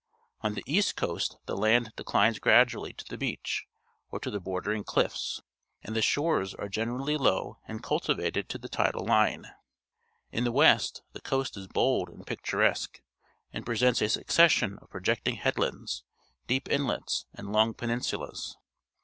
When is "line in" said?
9.05-10.43